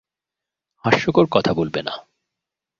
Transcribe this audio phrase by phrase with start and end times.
[0.85, 1.93] হাস্যকর কথা বলবে না।